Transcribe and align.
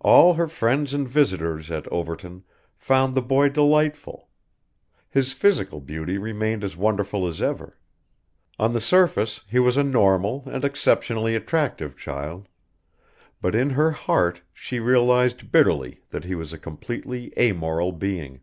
All 0.00 0.34
her 0.34 0.48
friends 0.48 0.92
and 0.92 1.08
visitors 1.08 1.70
at 1.70 1.86
Overton 1.92 2.42
found 2.76 3.14
the 3.14 3.22
boy 3.22 3.48
delightful; 3.48 4.28
his 5.08 5.32
physical 5.32 5.78
beauty 5.80 6.18
remained 6.18 6.64
as 6.64 6.76
wonderful 6.76 7.28
as 7.28 7.40
ever; 7.40 7.78
on 8.58 8.72
the 8.72 8.80
surface 8.80 9.42
he 9.48 9.60
was 9.60 9.76
a 9.76 9.84
normal 9.84 10.42
and 10.46 10.64
exceptionally 10.64 11.36
attractive 11.36 11.96
child; 11.96 12.48
but 13.40 13.54
in 13.54 13.70
her 13.70 13.92
heart 13.92 14.42
she 14.52 14.80
realised 14.80 15.52
bitterly 15.52 16.00
that 16.10 16.24
he 16.24 16.34
was 16.34 16.52
a 16.52 16.58
completely 16.58 17.32
a 17.36 17.52
moral 17.52 17.92
being. 17.92 18.40